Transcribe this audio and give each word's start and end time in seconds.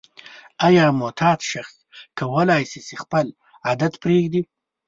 آیا 0.67 0.83
معتاد 0.99 1.39
شخص 1.51 1.75
کولای 2.19 2.63
شي 2.71 2.79
چې 2.87 2.95
خپل 3.03 3.25
عادت 3.67 3.93
پریږدي؟ 4.03 4.41